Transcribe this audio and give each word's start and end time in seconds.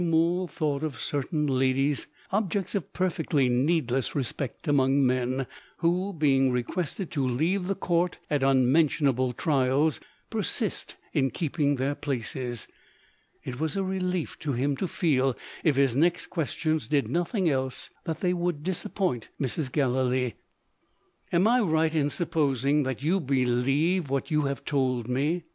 Mool 0.03 0.47
thought 0.47 0.81
of 0.81 0.97
certain 0.99 1.45
"ladies" 1.45 2.07
(objects 2.31 2.73
of 2.73 2.91
perfectly 2.91 3.47
needless 3.49 4.15
respect 4.15 4.67
among 4.67 5.05
men) 5.05 5.45
who, 5.77 6.11
being 6.11 6.51
requested 6.51 7.11
to 7.11 7.23
leave 7.23 7.67
the 7.67 7.75
Court, 7.75 8.17
at 8.27 8.41
unmentionable 8.41 9.31
Trials, 9.31 9.99
persist 10.31 10.95
in 11.13 11.29
keeping 11.29 11.75
their 11.75 11.93
places. 11.93 12.67
It 13.43 13.59
was 13.59 13.75
a 13.75 13.83
relief 13.83 14.39
to 14.39 14.53
him 14.53 14.75
to 14.77 14.87
feel 14.87 15.37
if 15.63 15.75
his 15.75 15.95
next 15.95 16.31
questions 16.31 16.87
did 16.87 17.07
nothing 17.07 17.47
else 17.47 17.91
that 18.05 18.21
they 18.21 18.33
would 18.33 18.63
disappoint 18.63 19.29
Mrs. 19.39 19.71
Galilee. 19.71 20.33
"Am 21.31 21.47
I 21.47 21.59
right 21.59 21.93
in 21.93 22.09
supposing 22.09 22.81
that 22.81 23.03
you 23.03 23.19
believe 23.19 24.09
what 24.09 24.31
you 24.31 24.45
have 24.45 24.65
told 24.65 25.07
me?" 25.07 25.43